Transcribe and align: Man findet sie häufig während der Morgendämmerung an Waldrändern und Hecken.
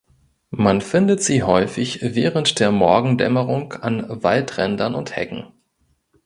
Man 0.55 0.81
findet 0.81 1.21
sie 1.21 1.43
häufig 1.43 1.99
während 2.01 2.59
der 2.59 2.71
Morgendämmerung 2.71 3.73
an 3.73 4.23
Waldrändern 4.23 4.95
und 4.95 5.15
Hecken. 5.15 5.53